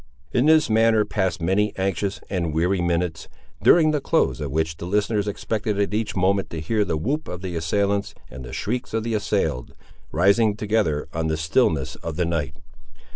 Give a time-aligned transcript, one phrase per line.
[0.31, 3.27] In this manner passed many anxious and weary minutes,
[3.61, 7.27] during the close of which the listeners expected at each moment to hear the whoop
[7.27, 9.75] of the assailants and the shrieks of the assailed,
[10.11, 12.55] rising together on the stillness of the night.